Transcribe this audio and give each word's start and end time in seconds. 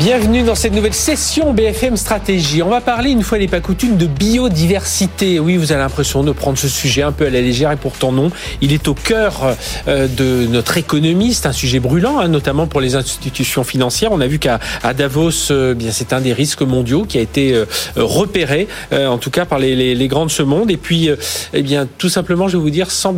Bienvenue 0.00 0.44
dans 0.44 0.54
cette 0.54 0.72
nouvelle 0.72 0.94
session 0.94 1.52
BFM 1.52 1.94
Stratégie. 1.98 2.62
On 2.62 2.70
va 2.70 2.80
parler 2.80 3.10
une 3.10 3.22
fois 3.22 3.36
n'est 3.36 3.48
pas 3.48 3.60
coutume 3.60 3.98
de 3.98 4.06
biodiversité. 4.06 5.38
Oui, 5.38 5.58
vous 5.58 5.72
avez 5.72 5.82
l'impression 5.82 6.24
de 6.24 6.32
prendre 6.32 6.56
ce 6.56 6.68
sujet 6.68 7.02
un 7.02 7.12
peu 7.12 7.26
à 7.26 7.30
la 7.30 7.42
légère 7.42 7.70
et 7.70 7.76
pourtant 7.76 8.10
non. 8.10 8.30
Il 8.62 8.72
est 8.72 8.88
au 8.88 8.94
cœur 8.94 9.54
euh, 9.88 10.08
de 10.08 10.46
notre 10.46 10.78
économie. 10.78 11.34
C'est 11.34 11.48
un 11.48 11.52
sujet 11.52 11.80
brûlant, 11.80 12.18
hein, 12.18 12.28
notamment 12.28 12.66
pour 12.66 12.80
les 12.80 12.94
institutions 12.94 13.62
financières. 13.62 14.10
On 14.10 14.22
a 14.22 14.26
vu 14.26 14.38
qu'à 14.38 14.58
Davos, 14.96 15.50
euh, 15.50 15.74
bien 15.74 15.90
c'est 15.90 16.14
un 16.14 16.22
des 16.22 16.32
risques 16.32 16.62
mondiaux 16.62 17.04
qui 17.04 17.18
a 17.18 17.20
été 17.20 17.52
euh, 17.52 17.66
repéré, 17.96 18.68
en 18.92 19.18
tout 19.18 19.30
cas 19.30 19.44
par 19.44 19.58
les, 19.58 19.94
les, 19.94 20.08
grands 20.08 20.24
de 20.24 20.30
ce 20.30 20.42
monde. 20.42 20.70
Et 20.70 20.78
puis, 20.78 21.10
eh 21.52 21.62
bien, 21.62 21.86
tout 21.98 22.08
simplement, 22.08 22.48
je 22.48 22.56
vais 22.56 22.62
vous 22.62 22.70
dire, 22.70 22.90
sans 22.90 23.12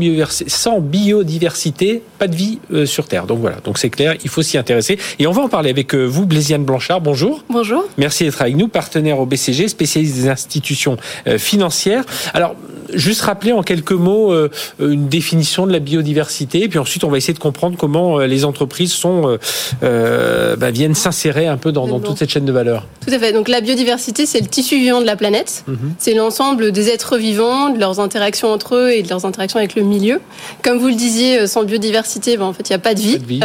biodiversité, 0.81 2.03
pas 2.19 2.27
de 2.27 2.35
vie 2.35 2.59
sur 2.87 3.07
Terre. 3.07 3.27
Donc 3.27 3.39
voilà. 3.39 3.59
Donc 3.63 3.79
c'est 3.79 3.91
clair, 3.91 4.17
il 4.25 4.29
faut 4.31 4.43
s'y 4.43 4.59
intéresser. 4.59 4.99
Et 5.21 5.29
on 5.29 5.33
va 5.33 5.43
en 5.43 5.49
parler 5.49 5.71
avec 5.71 5.95
vous, 5.95 6.27
Blaisiane 6.27 6.65
Blanchard, 6.73 7.03
bonjour. 7.03 7.45
Bonjour. 7.51 7.85
Merci 7.99 8.25
d'être 8.25 8.41
avec 8.41 8.57
nous, 8.57 8.67
partenaire 8.67 9.19
au 9.19 9.27
BCG, 9.27 9.69
spécialiste 9.69 10.15
des 10.15 10.29
institutions 10.31 10.97
euh, 11.27 11.37
financières. 11.37 12.03
Alors, 12.33 12.55
juste 12.95 13.23
rappeler 13.23 13.53
en 13.53 13.63
quelques 13.63 13.93
mots 13.93 14.33
euh, 14.33 14.49
une 14.81 15.09
définition 15.09 15.67
de 15.67 15.73
la 15.73 15.79
biodiversité, 15.79 16.69
puis 16.69 16.79
ensuite 16.79 17.05
on 17.05 17.11
va 17.11 17.17
essayer 17.17 17.35
de 17.35 17.39
comprendre 17.39 17.77
comment 17.79 18.21
euh, 18.21 18.27
les 18.27 18.45
entreprises 18.45 18.93
sont, 18.93 19.39
bah, 19.81 20.71
viennent 20.71 20.95
s'insérer 20.95 21.47
un 21.47 21.57
peu 21.57 21.73
dans, 21.73 22.01
toute 22.01 22.19
cette 22.19 22.31
chaîne 22.31 22.45
de 22.45 22.53
valeur. 22.53 22.87
Tout 23.07 23.13
à 23.13 23.19
fait. 23.19 23.33
Donc 23.33 23.49
la 23.49 23.61
biodiversité, 23.61 24.27
c'est 24.27 24.41
le 24.41 24.47
tissu 24.47 24.77
vivant 24.77 25.01
de 25.01 25.07
la 25.07 25.17
planète. 25.17 25.65
Mhm. 25.67 25.95
C'est 25.99 26.15
l'ensemble 26.15 26.73
des 26.73 26.89
êtres 26.89 27.17
vivants, 27.17 27.71
de 27.71 27.79
leurs 27.79 28.01
interactions 28.01 28.49
entre 28.49 28.77
eux 28.77 28.91
et 28.91 29.03
de 29.03 29.09
leurs 29.09 29.25
interactions 29.25 29.59
avec 29.59 29.75
le 29.75 29.83
milieu. 29.83 30.21
Comme 30.63 30.79
vous 30.79 30.89
le 30.89 30.95
disiez, 30.95 31.47
sans 31.47 31.65
biodiversité, 31.65 32.37
ben, 32.37 32.45
en 32.45 32.53
fait, 32.53 32.69
il 32.69 32.73
n'y 32.73 32.77
a 32.77 32.81
pas 32.81 32.95
de 32.95 33.01
vie. 33.01 33.19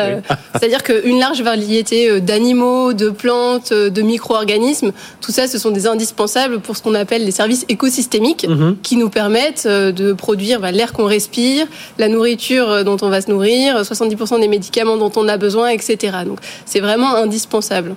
C'est-à-dire 0.54 0.84
qu'une 0.84 1.20
large 1.20 1.42
variété 1.42 2.22
d'animaux, 2.22 2.94
de 2.94 3.09
plantes, 3.09 3.72
euh, 3.72 3.89
de 3.89 4.02
micro-organismes. 4.02 4.92
Tout 5.22 5.32
ça, 5.32 5.48
ce 5.48 5.58
sont 5.58 5.72
des 5.72 5.88
indispensables 5.88 6.59
pour 6.59 6.78
ce 6.78 6.84
qu'on 6.84 6.94
appelle 6.94 7.26
les 7.26 7.32
services 7.32 7.66
écosystémiques 7.70 8.48
mhm. 8.48 8.78
qui 8.84 8.95
nous 8.95 9.09
permettent 9.09 9.36
euh, 9.66 9.91
de 9.91 10.13
produire 10.13 10.59
bah, 10.59 10.71
l'air 10.71 10.93
qu'on 10.93 11.05
respire, 11.05 11.67
la 11.97 12.07
nourriture 12.07 12.69
euh, 12.69 12.83
dont 12.83 12.97
on 13.02 13.09
va 13.09 13.21
se 13.21 13.30
nourrir, 13.30 13.81
70% 13.81 14.39
des 14.39 14.47
médicaments 14.47 14.97
dont 14.97 15.11
on 15.16 15.27
a 15.27 15.38
besoin, 15.38 15.69
etc. 15.69 16.17
Donc 16.25 16.39
c'est 16.66 16.80
vraiment 16.80 17.16
indispensable. 17.16 17.95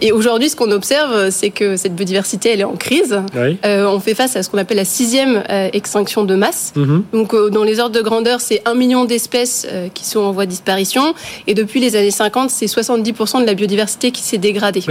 Et 0.00 0.12
aujourd'hui, 0.12 0.48
ce 0.48 0.56
qu'on 0.56 0.70
observe, 0.70 1.30
c'est 1.30 1.50
que 1.50 1.76
cette 1.76 1.94
biodiversité, 1.94 2.50
elle 2.50 2.60
est 2.60 2.64
en 2.64 2.76
crise. 2.76 3.16
on 3.64 4.00
fait 4.00 4.14
face 4.14 4.36
à 4.36 4.42
ce 4.42 4.50
qu'on 4.50 4.58
appelle 4.58 4.76
la 4.76 4.84
sixième 4.84 5.42
extinction 5.72 6.24
de 6.24 6.34
masse. 6.34 6.72
Mhm. 6.76 7.04
Donc 7.12 7.34
dans 7.50 7.64
les 7.64 7.80
ordres 7.80 7.96
de 7.96 8.02
grandeur, 8.02 8.40
c'est 8.40 8.62
un 8.64 8.74
million 8.74 9.04
d'espèces 9.04 9.66
qui 9.94 10.04
sont 10.04 10.20
en 10.20 10.32
voie 10.32 10.46
de 10.46 10.50
disparition. 10.50 11.14
Et 11.46 11.54
depuis 11.54 11.80
les 11.80 11.96
années 11.96 12.10
50, 12.10 12.50
c'est 12.50 12.66
70% 12.66 13.40
de 13.40 13.46
la 13.46 13.54
biodiversité 13.54 14.10
qui 14.10 14.22
s'est 14.22 14.38
dégradée 14.38 14.82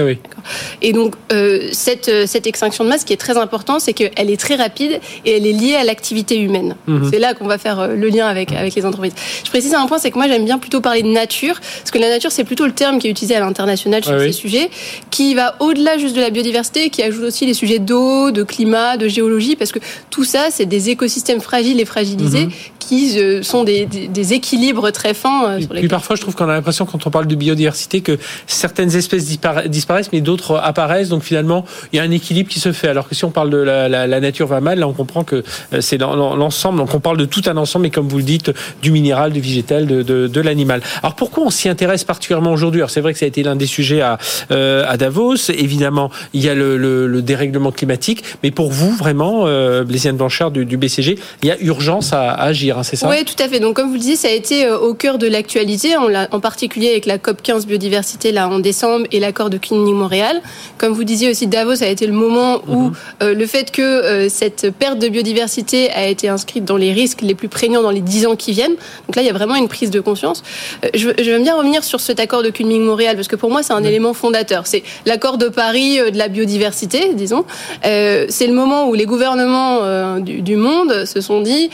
et 0.82 0.94
donc, 0.94 1.16
euh, 1.32 1.70
cette, 1.72 2.10
euh, 2.10 2.26
cette 2.28 2.48
extinction 2.48 2.84
de 2.84 2.90
masse, 2.90 3.04
qui 3.04 3.14
est 3.14 3.18
très 3.18 3.38
important, 3.38 3.80
c'est 3.80 3.94
qu'elle 3.94 4.30
est 4.30 4.40
très 4.40 4.56
rapide 4.56 5.00
et 5.26 5.38
elle 5.38 5.46
est 5.46 5.54
liée 5.54 5.76
à 5.76 5.81
l'activité 5.84 6.40
humaine. 6.40 6.76
Mhm. 6.88 7.10
C'est 7.12 7.20
là 7.20 7.34
qu'on 7.34 7.48
va 7.48 7.58
faire 7.58 7.80
euh, 7.80 7.96
le 7.96 8.10
lien 8.10 8.28
avec, 8.28 8.52
avec 8.52 8.76
les 8.76 8.86
entreprises. 8.86 9.14
Je 9.44 9.50
précise 9.50 9.74
un 9.74 9.86
point, 9.88 9.98
c'est 9.98 10.12
que 10.12 10.18
moi, 10.18 10.28
j'aime 10.28 10.46
bien 10.46 10.58
plutôt 10.58 10.82
parler 10.82 11.04
de 11.04 11.08
nature, 11.08 11.60
parce 11.60 11.92
que 11.92 12.00
la 12.00 12.10
nature, 12.10 12.32
c'est 12.32 12.44
plutôt 12.44 12.66
le 12.66 12.72
terme 12.72 13.00
qui 13.00 13.08
est 13.08 13.12
utilisé 13.12 13.36
à 13.36 13.40
l'international 13.40 14.04
sur 14.04 14.20
ces 14.20 14.32
sujets, 14.32 14.70
qui 15.10 15.36
va 15.36 15.56
au-delà 15.60 15.98
juste 15.98 16.16
de 16.16 16.22
la 16.22 16.30
biodiversité, 16.30 16.90
qui 16.90 17.04
ajoute 17.04 17.24
aussi 17.24 17.46
les 17.46 17.54
sujets 17.54 17.80
d'eau, 17.80 18.32
de 18.32 18.44
climat, 18.44 18.98
de 18.98 19.08
géologie, 19.08 19.56
parce 19.56 19.72
que 19.72 19.80
tout 20.10 20.24
ça, 20.24 20.48
c'est 20.50 20.66
des 20.66 20.90
écosystèmes 20.90 21.42
fragiles 21.42 21.80
et 21.80 21.86
fragilisés 21.86 22.46
mhm. 22.46 22.52
qui 22.80 23.44
sont 23.44 23.64
des, 23.64 23.86
des, 23.86 24.34
équilibres 24.34 24.92
très 24.92 25.14
fins. 25.14 25.60
Sur 25.60 25.74
les 25.74 25.88
parfois, 25.88 26.16
je 26.16 26.22
trouve 26.22 26.36
qu'on 26.36 26.50
a 26.50 26.54
l'impression, 26.54 26.86
quand 26.86 27.06
on 27.06 27.10
parle 27.10 27.28
de 27.28 27.36
biodiversité, 27.36 28.02
que 28.02 28.18
certaines 28.48 28.96
espèces 28.96 29.26
disparaissent 29.26 30.12
mais 30.12 30.22
d'autres 30.22 30.56
apparaissent. 30.58 31.10
Donc 31.10 31.24
finalement, 31.24 31.66
il 31.92 31.98
y 31.98 32.00
a 32.00 32.04
un 32.04 32.12
équilibre 32.12 32.50
qui 32.50 32.60
se 32.60 32.72
fait. 32.72 32.88
Alors 32.88 33.08
que 33.08 33.16
si 33.16 33.26
on 33.26 33.32
parle 33.32 33.50
de 33.50 33.58
la, 33.58 34.20
nature 34.20 34.48
va 34.48 34.62
mal, 34.62 34.80
là 34.80 34.88
on 34.88 34.94
comprend 34.94 35.24
que 35.24 35.44
euh, 35.71 35.71
c'est 35.80 35.98
l'ensemble. 35.98 36.80
Donc 36.80 36.94
on 36.94 37.00
parle 37.00 37.18
de 37.18 37.26
tout 37.26 37.42
un 37.48 37.58
ensemble, 37.58 37.84
mais 37.84 37.90
comme 37.90 38.08
vous 38.08 38.18
le 38.18 38.24
dites, 38.24 38.52
du 38.82 38.92
minéral, 38.92 39.32
du 39.32 39.42
végétal, 39.42 39.86
de, 39.86 40.04
de, 40.04 40.42
l'animal. 40.42 40.82
Alors 41.04 41.16
pourquoi 41.16 41.44
on 41.44 41.50
s'y 41.50 41.70
intéresse 41.70 42.04
particulièrement 42.04 42.52
aujourd'hui? 42.52 42.82
Alors 42.82 42.90
c'est 42.90 43.02
vrai 43.02 43.14
que 43.14 43.20
ça 43.20 43.26
a 43.26 43.28
été 43.28 43.44
l'un 43.44 43.56
des 43.56 43.68
sujets 43.68 44.02
à, 44.02 44.18
euh, 44.52 44.84
à 44.88 44.98
Davos. 44.98 45.50
Évidemment, 45.50 46.10
il 46.34 46.44
y 46.44 46.50
a 46.50 46.56
le, 46.56 47.22
dérèglement 47.22 47.72
climatique, 47.72 48.24
mais 48.42 48.52
pour 48.52 48.72
vous 48.72 48.92
vraiment, 48.92 49.44
euh, 49.46 49.84
Blanchard 50.14 50.52
du, 50.52 50.78
BCG, 50.78 51.20
il 51.44 51.48
y 51.48 51.52
a 51.52 51.62
urgence 51.62 52.14
à, 52.14 52.32
agir, 52.32 52.78
hein, 52.78 52.84
c'est 52.84 52.96
ça? 52.96 53.10
Oui, 53.10 53.24
tout 53.26 53.42
à 53.42 53.48
fait. 53.48 53.60
Donc 53.60 53.76
comme 53.76 53.88
vous 53.88 53.94
le 53.94 54.00
disiez, 54.00 54.16
ça 54.16 54.28
a 54.28 54.32
été 54.32 54.66
euh, 54.66 54.78
au 54.78 54.94
cœur 54.94 55.18
de 55.18 55.28
l'actualité, 55.28 55.96
en, 55.96 56.40
particulier 56.40 56.90
avec 56.90 57.06
la 57.06 57.18
COP 57.18 57.42
15 57.42 57.68
biodiversité 57.68 58.32
là 58.32 58.50
en 58.50 58.60
décembre 58.60 59.06
et 59.12 59.20
la 59.20 59.32
de 59.32 59.58
Cluny-Montréal. 59.58 60.42
Comme 60.78 60.94
vous 60.94 61.04
disiez 61.04 61.30
aussi, 61.30 61.48
Davos 61.48 61.84
a 61.84 61.88
été 61.88 62.06
le 62.06 62.14
moment 62.14 62.62
où 62.68 62.90
mhm. 62.90 62.94
euh, 63.24 63.34
le 63.34 63.46
fait 63.46 63.72
que 63.72 63.82
euh, 63.82 64.30
cette 64.30 64.72
perte 64.72 65.00
de 65.00 65.08
biodiversité 65.08 65.51
a 65.94 66.08
été 66.08 66.30
inscrite 66.30 66.66
dans 66.66 66.78
les 66.78 66.94
risques 66.94 67.22
les 67.22 67.36
plus 67.36 67.48
prégnants 67.48 67.82
dans 67.82 67.92
les 67.92 68.02
dix 68.02 68.26
ans 68.26 68.36
qui 68.36 68.52
viennent. 68.52 68.76
Donc 69.08 69.16
là, 69.16 69.22
il 69.22 69.26
y 69.26 69.30
a 69.30 69.34
vraiment 69.34 69.56
une 69.56 69.68
prise 69.68 69.92
de 69.92 70.00
conscience. 70.00 70.44
Euh, 70.84 70.90
je, 70.94 71.10
je, 71.22 71.32
veux 71.32 71.40
bien 71.40 71.56
revenir 71.56 71.84
sur 71.84 72.00
cet 72.00 72.20
accord 72.20 72.44
de 72.44 72.50
Kunming-Montréal 72.50 73.16
parce 73.16 73.28
que 73.28 73.36
pour 73.36 73.50
moi, 73.50 73.64
c'est 73.64 73.74
un 73.74 73.84
élément 73.84 74.14
fondateur. 74.14 74.68
C'est 74.68 74.84
l'accord 75.06 75.38
de 75.38 75.50
Paris 75.50 75.98
de 75.98 76.18
la 76.18 76.28
biodiversité, 76.28 77.14
disons. 77.14 77.46
c'est 77.84 78.48
le 78.48 78.54
moment 78.54 78.88
où 78.88 78.94
les 78.94 79.06
gouvernements 79.06 80.20
du, 80.20 80.42
du, 80.42 80.56
monde 80.56 81.06
se 81.06 81.22
sont 81.22 81.42
dit 81.42 81.70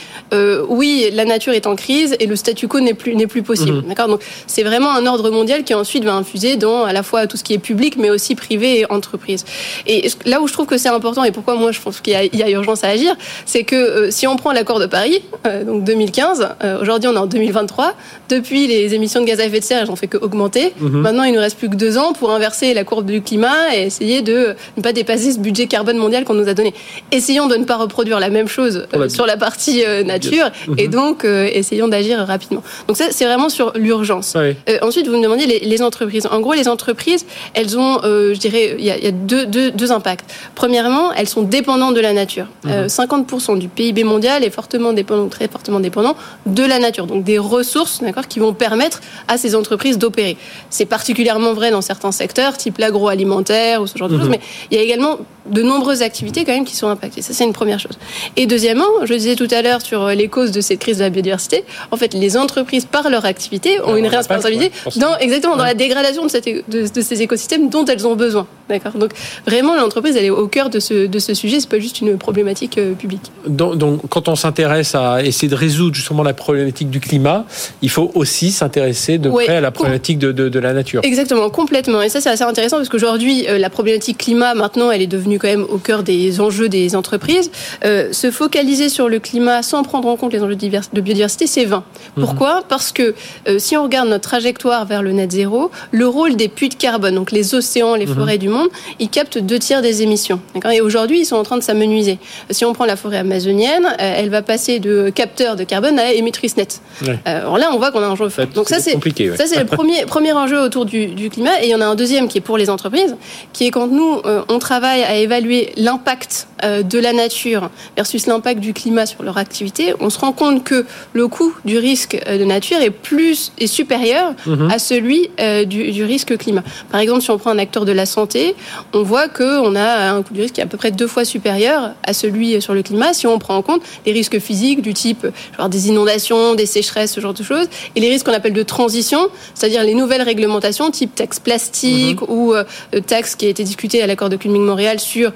oui, 0.68 1.10
la 1.12 1.24
nature 1.24 1.52
est 1.52 1.66
en 1.66 1.76
crise 1.76 2.16
et 2.20 2.26
le 2.26 2.36
statu 2.36 2.68
quo 2.68 2.80
n'est 2.80 2.94
plus 2.94 3.14
n'est 3.14 3.26
plus 3.26 3.42
possible. 3.42 3.78
Mhm. 3.78 3.88
D'accord? 3.88 4.08
Donc 4.08 4.22
c'est 4.46 4.62
vraiment 4.62 4.92
un 4.92 5.06
ordre 5.06 5.30
mondial 5.30 5.64
qui 5.64 5.74
ensuite 5.74 6.04
va 6.04 6.14
infuser 6.14 6.56
dans 6.56 6.84
à 6.84 6.92
la 6.92 7.02
fois 7.02 7.26
tout 7.26 7.36
ce 7.36 7.44
qui 7.44 7.54
est 7.54 7.58
public, 7.58 7.96
mais 7.96 8.10
aussi 8.10 8.34
privé 8.34 8.80
et 8.80 8.92
entreprise. 8.92 9.44
Et 9.86 10.08
là 10.24 10.40
où 10.40 10.48
je 10.48 10.52
trouve 10.52 10.66
que 10.66 10.78
c'est 10.78 10.88
important 10.88 11.24
et 11.24 11.32
pourquoi 11.32 11.54
moi 11.54 11.72
je 11.72 11.80
pense 11.80 12.00
qu'il 12.00 12.12
y, 12.12 12.42
a 12.42 12.50
urgence 12.50 12.84
à 12.84 12.88
agir, 12.88 13.16
c'est 13.46 13.64
que 13.68 13.76
euh, 13.76 14.10
si 14.10 14.26
on 14.26 14.36
prend 14.36 14.52
l'accord 14.52 14.80
de 14.80 14.86
Paris, 14.86 15.22
euh, 15.46 15.62
donc 15.62 15.84
2015, 15.84 16.48
euh, 16.64 16.80
aujourd'hui 16.80 17.08
on 17.08 17.14
est 17.14 17.18
en 17.18 17.26
2023, 17.26 17.92
depuis 18.28 18.66
les 18.66 18.94
émissions 18.94 19.20
de 19.20 19.26
gaz 19.26 19.38
à 19.40 19.44
effet 19.44 19.60
de 19.60 19.64
serre, 19.64 19.82
elles 19.82 19.88
n'ont 19.88 19.96
fait 19.96 20.08
qu'augmenter. 20.08 20.72
Mhm. 20.80 21.00
Maintenant, 21.00 21.22
il 21.24 21.34
nous 21.34 21.40
reste 21.40 21.58
plus 21.58 21.68
que 21.68 21.76
deux 21.76 21.98
ans 21.98 22.14
pour 22.14 22.32
inverser 22.32 22.72
la 22.72 22.84
courbe 22.84 23.06
du 23.06 23.20
climat 23.20 23.76
et 23.76 23.82
essayer 23.82 24.22
de 24.22 24.56
ne 24.76 24.82
pas 24.82 24.92
dépasser 24.92 25.32
ce 25.32 25.38
budget 25.38 25.66
carbone 25.66 25.98
mondial 25.98 26.24
qu'on 26.24 26.34
nous 26.34 26.48
a 26.48 26.54
donné. 26.54 26.72
Essayons 27.12 27.46
de 27.46 27.56
ne 27.56 27.64
pas 27.64 27.76
reproduire 27.76 28.18
la 28.20 28.30
même 28.30 28.48
chose 28.48 28.86
sur 29.08 29.26
la 29.26 29.36
partie 29.36 29.84
nature 30.04 30.50
et 30.78 30.86
mhm. 30.86 30.92
donc 30.92 31.24
essayons 31.24 31.88
d'agir 31.88 32.18
rapidement. 32.20 32.62
Donc 32.86 32.96
ça, 32.96 33.06
c'est 33.10 33.26
vraiment 33.26 33.50
sur 33.50 33.72
l'urgence. 33.76 34.34
ensuite, 34.80 35.06
vous 35.08 35.16
me 35.18 35.22
demandez 35.22 35.46
les, 35.46 35.60
les 35.60 35.82
entreprises. 35.82 36.26
En 36.30 36.40
gros, 36.40 36.54
les 36.54 36.68
entreprises, 36.68 37.26
elles 37.52 37.78
ont, 37.78 38.00
je 38.02 38.38
dirais, 38.38 38.76
il 38.78 38.84
y 38.84 38.90
a, 38.90 39.10
deux, 39.10 39.46
deux, 39.46 39.92
impacts. 39.92 40.24
Premièrement, 40.54 41.12
elles 41.12 41.28
sont 41.28 41.42
dépendantes 41.42 41.94
de 41.94 42.00
la 42.00 42.12
nature. 42.12 42.46
50% 42.66 43.52
mhm. 43.52 43.57
Du 43.58 43.68
PIB 43.68 44.04
mondial 44.04 44.44
est 44.44 44.50
fortement 44.50 44.92
dépendant, 44.92 45.28
très 45.28 45.48
fortement 45.48 45.80
dépendant 45.80 46.16
de 46.46 46.62
la 46.62 46.78
nature. 46.78 47.06
Donc 47.06 47.24
des 47.24 47.38
ressources, 47.38 48.00
d'accord, 48.00 48.28
qui 48.28 48.38
vont 48.38 48.54
permettre 48.54 49.00
à 49.28 49.38
ces 49.38 49.54
entreprises 49.54 49.98
d'opérer. 49.98 50.36
C'est 50.70 50.86
particulièrement 50.86 51.52
vrai 51.52 51.70
dans 51.70 51.82
certains 51.82 52.12
secteurs, 52.12 52.56
type 52.56 52.78
l'agroalimentaire 52.78 53.82
ou 53.82 53.86
ce 53.86 53.98
genre 53.98 54.08
de 54.08 54.14
mhm. 54.14 54.20
choses, 54.20 54.30
mais 54.30 54.40
il 54.70 54.76
y 54.76 54.80
a 54.80 54.82
également 54.82 55.18
de 55.50 55.62
nombreuses 55.62 56.02
activités 56.02 56.44
quand 56.44 56.52
même 56.52 56.64
qui 56.64 56.76
sont 56.76 56.88
impactées. 56.88 57.22
Ça, 57.22 57.32
c'est 57.32 57.44
une 57.44 57.52
première 57.52 57.80
chose. 57.80 57.98
Et 58.36 58.46
deuxièmement, 58.46 58.84
je 59.04 59.14
disais 59.14 59.34
tout 59.34 59.48
à 59.50 59.62
l'heure 59.62 59.80
sur 59.80 60.08
les 60.08 60.28
causes 60.28 60.52
de 60.52 60.60
cette 60.60 60.78
crise 60.78 60.98
de 60.98 61.04
la 61.04 61.10
biodiversité, 61.10 61.64
en 61.90 61.96
fait, 61.96 62.14
les 62.14 62.36
entreprises, 62.36 62.84
par 62.84 63.08
leur 63.10 63.24
activité, 63.24 63.80
ont 63.82 63.96
une 63.96 64.06
responsabilité 64.06 64.70
dans, 64.96 65.16
exactement, 65.18 65.56
dans 65.56 65.64
la 65.64 65.74
dégradation 65.74 66.24
de, 66.24 66.30
cette, 66.30 66.46
de, 66.68 67.00
ces 67.00 67.22
écosystèmes 67.22 67.68
dont 67.70 67.84
elles 67.84 68.06
ont 68.06 68.14
besoin. 68.14 68.46
D'accord. 68.68 68.92
Donc, 68.92 69.12
vraiment, 69.46 69.74
l'entreprise, 69.74 70.16
elle 70.16 70.26
est 70.26 70.30
au 70.30 70.48
cœur 70.48 70.68
de 70.68 70.80
ce, 70.80 71.06
de 71.06 71.18
ce 71.18 71.34
sujet. 71.34 71.60
C'est 71.60 71.70
pas 71.70 71.78
juste 71.78 72.00
une 72.00 72.18
problématique 72.18 72.76
euh, 72.78 72.92
publique. 72.92 73.32
Donc, 73.48 73.76
donc, 73.76 74.00
quand 74.08 74.28
on 74.28 74.36
s'intéresse 74.36 74.94
à 74.94 75.22
essayer 75.22 75.48
de 75.48 75.54
résoudre 75.54 75.94
justement 75.94 76.22
la 76.22 76.34
problématique 76.34 76.90
du 76.90 77.00
climat, 77.00 77.44
il 77.82 77.90
faut 77.90 78.10
aussi 78.14 78.50
s'intéresser 78.50 79.18
de 79.18 79.30
près 79.30 79.56
à 79.56 79.60
la 79.60 79.70
problématique 79.70 80.18
de, 80.18 80.32
de, 80.32 80.48
de, 80.48 80.58
la 80.58 80.72
nature. 80.72 81.00
Exactement, 81.04 81.50
complètement. 81.50 82.02
Et 82.02 82.08
ça, 82.08 82.20
c'est 82.20 82.30
assez 82.30 82.44
intéressant 82.44 82.76
parce 82.76 82.88
qu'aujourd'hui, 82.88 83.46
euh, 83.48 83.58
la 83.58 83.70
problématique 83.70 84.18
climat, 84.18 84.54
maintenant, 84.54 84.90
elle 84.90 85.02
est 85.02 85.06
devenue 85.06 85.38
quand 85.38 85.48
même 85.48 85.64
au 85.68 85.78
cœur 85.78 86.02
des 86.02 86.40
enjeux 86.40 86.68
des 86.68 86.94
entreprises. 86.94 87.50
Euh, 87.84 88.12
se 88.12 88.30
focaliser 88.30 88.88
sur 88.88 89.08
le 89.08 89.18
climat 89.18 89.62
sans 89.62 89.82
prendre 89.82 90.08
en 90.08 90.16
compte 90.16 90.32
les 90.32 90.42
enjeux 90.42 90.56
de 90.56 91.00
biodiversité, 91.00 91.46
c'est 91.46 91.64
vain. 91.64 91.84
Mhm. 92.16 92.24
Pourquoi? 92.24 92.62
Parce 92.68 92.92
que 92.92 93.14
euh, 93.48 93.58
si 93.58 93.76
on 93.76 93.84
regarde 93.84 94.08
notre 94.08 94.28
trajectoire 94.28 94.84
vers 94.86 95.02
le 95.02 95.12
net 95.12 95.32
zéro, 95.32 95.70
le 95.90 96.06
rôle 96.06 96.36
des 96.36 96.48
puits 96.48 96.68
de 96.68 96.74
carbone, 96.74 97.14
donc 97.14 97.32
les 97.32 97.54
océans, 97.54 97.94
les 97.94 98.06
mhm. 98.06 98.14
forêts 98.14 98.38
du 98.38 98.48
monde, 98.48 98.68
ils 98.98 99.08
captent 99.08 99.38
deux 99.38 99.58
tiers 99.58 99.82
des 99.82 100.02
émissions. 100.02 100.40
Et 100.72 100.80
aujourd'hui, 100.80 101.20
ils 101.20 101.26
sont 101.26 101.36
en 101.36 101.42
train 101.42 101.56
de 101.56 101.62
s'amenuiser. 101.62 102.18
Si 102.50 102.64
on 102.64 102.72
prend 102.72 102.84
la 102.84 102.96
forêt 102.96 103.18
amazonienne, 103.18 103.37
euh, 103.46 103.90
elle 103.98 104.30
va 104.30 104.42
passer 104.42 104.78
de 104.78 105.10
capteur 105.10 105.56
de 105.56 105.64
carbone 105.64 105.98
à 105.98 106.12
émettrice 106.12 106.56
nette. 106.56 106.80
alors 107.24 107.58
là, 107.58 107.70
on 107.72 107.78
voit 107.78 107.90
qu'on 107.90 108.00
a 108.00 108.06
un 108.06 108.10
enjeu 108.10 108.28
fort. 108.28 108.46
Donc 108.54 108.68
ça, 108.68 108.80
c'est 108.80 108.92
compliqué. 108.92 109.36
Ça, 109.36 109.46
c'est 109.46 109.58
le 109.58 109.66
premier, 109.76 110.04
premier 110.06 110.32
enjeu 110.32 110.60
autour 110.60 110.84
du, 110.84 111.06
du, 111.06 111.30
climat. 111.30 111.62
Et 111.62 111.66
il 111.66 111.70
y 111.70 111.74
en 111.74 111.80
a 111.80 111.86
un 111.86 111.94
deuxième 111.94 112.28
qui 112.28 112.38
est 112.38 112.42
pour 112.42 112.58
les 112.58 112.70
entreprises, 112.70 113.16
qui 113.52 113.66
est 113.66 113.70
quand 113.70 113.88
nous, 113.88 114.22
on 114.48 114.58
travaille 114.58 115.02
à 115.02 115.16
évaluer 115.16 115.72
l'impact 115.76 116.48
de 116.64 116.98
la 116.98 117.12
nature 117.12 117.70
versus 117.96 118.26
l'impact 118.26 118.60
du 118.60 118.72
climat 118.72 119.06
sur 119.06 119.22
leur 119.22 119.38
activité, 119.38 119.94
on 120.00 120.10
se 120.10 120.18
rend 120.18 120.32
compte 120.32 120.64
que 120.64 120.84
le 121.12 121.28
coût 121.28 121.54
du 121.64 121.78
risque 121.78 122.20
euh, 122.26 122.38
de 122.38 122.44
nature 122.44 122.78
est 122.80 122.90
plus 122.90 123.52
est 123.58 123.66
supérieur 123.66 124.34
mhm. 124.46 124.70
à 124.70 124.78
celui 124.78 125.30
euh, 125.40 125.64
du, 125.64 126.04
risque 126.04 126.36
climat. 126.36 126.62
Par 126.90 127.00
exemple, 127.00 127.22
si 127.22 127.30
on 127.30 127.38
prend 127.38 127.50
un 127.50 127.58
acteur 127.58 127.84
de 127.84 127.92
la 127.92 128.06
santé, 128.06 128.54
on 128.92 129.02
voit 129.02 129.28
qu'on 129.28 129.74
a 129.74 130.10
un 130.10 130.22
coût 130.22 130.34
du 130.34 130.40
risque 130.42 130.54
qui 130.54 130.60
est 130.60 130.64
à 130.64 130.66
peu 130.66 130.76
près 130.76 130.90
deux 130.90 131.06
fois 131.06 131.24
supérieur 131.24 131.92
à 132.04 132.12
celui 132.12 132.60
sur 132.62 132.74
le 132.74 132.82
climat 132.82 133.12
si 133.12 133.26
on 133.32 133.38
prend 133.38 133.56
en 133.56 133.62
compte 133.62 133.82
les 134.06 134.12
risques 134.12 134.38
physiques 134.38 134.82
du 134.82 134.94
type 134.94 135.26
genre 135.56 135.68
des 135.68 135.88
inondations, 135.88 136.54
des 136.54 136.66
sécheresses, 136.66 137.12
ce 137.12 137.20
genre 137.20 137.34
de 137.34 137.42
choses, 137.42 137.66
et 137.94 138.00
les 138.00 138.08
risques 138.08 138.26
qu'on 138.26 138.32
appelle 138.32 138.52
de 138.52 138.62
transition, 138.62 139.28
c'est-à-dire 139.54 139.82
les 139.82 139.94
nouvelles 139.94 140.22
réglementations 140.22 140.90
type 140.90 141.14
taxe 141.14 141.40
plastique 141.40 142.20
mhm. 142.20 142.28
ou 142.28 142.54
euh, 142.54 142.64
taxe 143.06 143.34
qui 143.34 143.46
a 143.46 143.48
été 143.48 143.64
discutée 143.64 144.02
à 144.02 144.06
l'accord 144.06 144.28
de 144.28 144.36
Kunming-Montréal 144.36 145.00
sur 145.00 145.32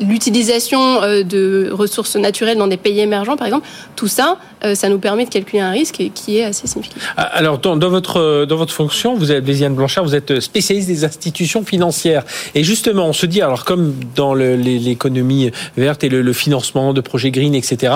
l'utilisation 0.00 1.00
de 1.02 1.70
ressources 1.72 2.16
naturelles 2.16 2.58
dans 2.58 2.66
des 2.66 2.76
pays 2.76 3.00
émergents, 3.00 3.36
par 3.36 3.46
exemple, 3.46 3.66
tout 3.96 4.08
ça, 4.08 4.38
euh, 4.64 4.74
ça 4.74 4.88
nous 4.88 4.98
permet 4.98 5.24
de 5.24 5.30
calculer 5.30 5.60
un 5.60 5.70
risque 5.70 6.02
qui 6.14 6.38
est 6.38 6.44
assez 6.44 6.66
significatif. 6.66 7.12
Ah, 7.16 7.22
alors, 7.22 7.58
dans, 7.58 7.76
votre, 7.76 8.44
dans 8.44 8.56
votre 8.56 8.72
fonction, 8.72 9.14
vous 9.14 9.32
êtes, 9.32 9.44
Béziane 9.44 9.74
Blanchard, 9.74 10.04
vous 10.04 10.14
êtes 10.14 10.40
spécialiste 10.40 10.88
des 10.88 11.04
institutions 11.04 11.64
financières. 11.64 12.24
Et 12.54 12.64
justement, 12.64 13.06
on 13.06 13.12
se 13.12 13.26
dit, 13.26 13.42
alors 13.42 13.64
comme 13.64 13.94
dans 14.14 14.34
l'économie 14.34 15.50
verte 15.76 16.04
et 16.04 16.08
le, 16.08 16.32
financement 16.32 16.81
de 16.92 17.00
projets 17.00 17.30
green, 17.30 17.54
etc., 17.54 17.92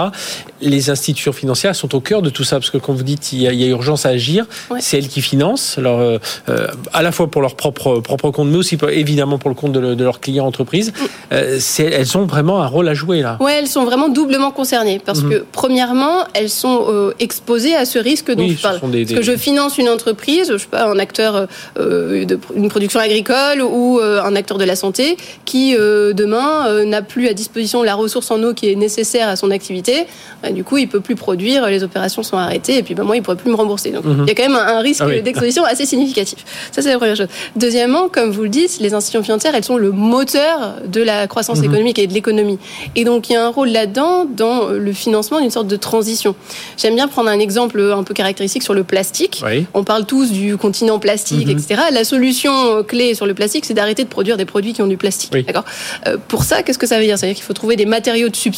les 0.61 0.91
institutions 0.91 1.33
financières 1.33 1.75
sont 1.75 1.94
au 1.94 2.00
cœur 2.00 2.23
de 2.23 2.31
tout 2.31 2.44
ça, 2.44 2.56
parce 2.56 2.71
que 2.71 2.79
quand 2.79 2.94
vous 2.94 3.03
dites 3.03 3.21
qu'il 3.21 3.41
y, 3.41 3.65
a 3.65 3.67
urgence 3.67 4.06
à 4.06 4.11
agir, 4.11 4.47
c'est 4.79 4.99
elles 4.99 5.09
qui 5.09 5.21
financent, 5.21 5.77
alors, 5.79 6.00
euh, 6.00 6.19
euh, 6.49 6.69
à 6.93 7.03
la 7.03 7.12
fois 7.12 7.31
pour 7.31 7.43
leur 7.43 7.56
propre, 7.56 8.00
propre 8.00 8.31
compte, 8.31 8.49
mais 8.49 8.56
aussi 8.56 8.79
évidemment 8.91 9.38
pour 9.38 9.50
le 9.50 9.56
compte 9.56 9.73
de, 9.73 10.03
leurs 10.03 10.21
clients 10.21 10.47
entreprises. 10.47 10.93
Mm. 11.31 11.35
elles 11.79 12.19
ont 12.19 12.27
vraiment 12.27 12.62
un 12.62 12.67
rôle 12.67 12.88
à 12.88 12.94
jouer 12.94 13.23
là. 13.23 13.37
Oui, 13.41 13.53
elles 13.53 13.69
sont 13.69 13.85
vraiment 13.85 14.09
doublement 14.09 14.50
concernées, 14.50 15.00
parce 15.05 15.23
mhm. 15.23 15.31
que 15.31 15.44
premièrement, 15.53 16.25
elles 16.35 16.50
sont 16.50 16.87
euh, 16.88 17.12
exposées 17.19 17.75
à 17.75 17.85
ce 17.85 17.99
risque 17.99 18.31
dont 18.33 18.49
je 18.49 18.61
parle. 18.61 18.81
Parce 18.81 19.12
que 19.12 19.23
je 19.23 19.37
finance 19.37 19.79
une 19.79 19.88
entreprise, 19.88 20.50
je 20.53 20.59
sais 20.59 20.67
pas, 20.67 20.87
un 20.87 20.99
acteur 20.99 21.47
euh, 21.79 22.25
d'une 22.25 22.69
production 22.69 23.00
agricole 23.00 23.62
ou 23.62 23.99
euh, 23.99 24.23
un 24.23 24.37
acteur 24.37 24.59
de 24.59 24.65
la 24.65 24.77
santé 24.77 25.17
qui 25.44 25.75
demain 25.77 26.85
n'a 26.85 27.03
plus 27.03 27.29
à 27.29 27.33
disposition 27.33 27.83
la 27.83 27.94
ressource 27.94 28.31
en 28.31 28.43
eau 28.43 28.55
qui 28.55 28.69
est 28.69 28.75
nécessaire 28.76 29.28
à 29.28 29.37
son 29.37 29.50
activité. 29.50 30.06
Bah, 30.43 30.50
du 30.50 30.64
coup, 30.64 30.78
il 30.78 30.88
peut 30.88 31.00
plus 31.00 31.17
produire, 31.17 31.67
les 31.67 31.82
opérations 31.82 32.23
sont 32.23 32.37
arrêtées 32.37 32.78
et 32.78 32.82
puis 32.82 32.94
bah, 32.94 33.02
moi, 33.02 33.17
il 33.17 33.23
pourrait 33.23 33.37
plus 33.37 33.50
me 33.50 33.56
rembourser. 33.56 33.90
Donc 33.90 34.05
mhm. 34.05 34.25
il 34.26 34.28
y 34.28 34.31
a 34.31 34.34
quand 34.34 34.49
même 34.49 34.56
un, 34.56 34.81
risque 34.81 35.02
ah 35.05 35.20
d'exposition 35.20 35.64
assez 35.73 35.87
significatif. 35.87 36.44
Ça, 36.73 36.82
c'est 36.82 36.90
la 36.90 36.99
première 36.99 37.17
chose. 37.17 37.28
Deuxièmement, 37.56 38.08
comme 38.08 38.31
vous 38.31 38.43
le 38.43 38.49
dites, 38.49 38.78
les 38.81 38.94
institutions 38.94 39.23
financières, 39.23 39.55
elles 39.55 39.64
sont 39.64 39.76
le 39.76 39.90
moteur 39.90 40.76
de 40.87 41.02
la 41.02 41.26
croissance 41.26 41.58
mhm. 41.58 41.64
économique 41.64 41.99
et 41.99 42.06
de 42.06 42.12
l'économie. 42.12 42.58
Et 42.94 43.05
donc 43.05 43.31
il 43.31 43.34
y 43.34 43.37
a 43.37 43.44
un 43.44 43.50
rôle 43.50 43.69
là-dedans 43.69 44.26
dans 44.28 44.69
le 44.69 44.93
financement 44.93 45.40
d'une 45.40 45.50
sorte 45.50 45.69
de 45.69 45.76
transition. 45.76 46.34
J'aime 46.76 46.94
bien 46.94 47.08
prendre 47.08 47.31
un 47.31 47.38
exemple 47.38 47.81
un 47.81 48.02
peu 48.02 48.14
caractéristique 48.14 48.62
sur 48.62 48.75
le 48.75 48.84
plastique. 48.84 49.43
On 49.75 49.84
parle 49.84 50.06
tous 50.06 50.31
du 50.31 50.56
continent 50.56 50.99
plastique, 50.99 51.46
mhm. 51.46 51.58
etc. 51.58 51.82
La 51.93 52.05
solution 52.05 52.82
clé 52.82 53.14
sur 53.14 53.26
le 53.26 53.34
plastique, 53.34 53.64
c'est 53.64 53.75
d'arrêter 53.75 54.05
de 54.05 54.08
produire 54.08 54.37
des 54.37 54.44
produits 54.44 54.73
qui 54.73 54.82
ont 54.82 54.87
du 54.87 54.96
plastique. 54.96 55.32
D'accord? 55.32 55.64
Euh, 56.06 56.17
pour 56.28 56.44
ça, 56.44 56.62
qu'est-ce 56.62 56.78
que 56.78 56.87
ça 56.87 56.99
veut 56.99 57.05
dire? 57.05 57.19
C'est-à-dire 57.19 57.37
qu'il 57.37 57.44
faut 57.44 57.52
trouver 57.52 57.76
des 57.76 57.87
matériaux 57.87 58.28
de 58.28 58.37
substitution 58.37 58.56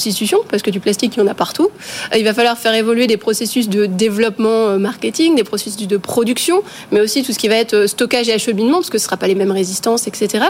parce 0.50 0.62
que 0.62 0.70
du 0.70 0.80
plastique, 0.80 1.14
il 1.16 1.20
y 1.20 1.22
en 1.22 1.26
a 1.26 1.34
partout. 1.34 1.68
Euh, 2.12 2.18
il 2.18 2.24
va 2.24 2.34
falloir 2.34 2.56
faire 2.58 2.74
évoluer 2.74 3.06
des 3.06 3.16
processus 3.16 3.68
de 3.68 3.86
développement 3.86 4.68
euh, 4.68 4.78
marketing, 4.78 5.34
des 5.36 5.44
processus 5.44 5.86
de 5.86 5.96
production, 5.96 6.62
mais 6.92 7.00
aussi 7.00 7.22
tout 7.22 7.32
ce 7.32 7.38
qui 7.38 7.48
va 7.48 7.56
être 7.56 7.86
stockage 7.86 8.28
et 8.28 8.32
acheminement 8.32 8.78
parce 8.78 8.90
que 8.90 8.98
ce 8.98 9.04
ne 9.04 9.06
sera 9.06 9.16
pas 9.16 9.26
les 9.26 9.34
mêmes 9.34 9.52
résistances, 9.52 10.06
etc. 10.06 10.46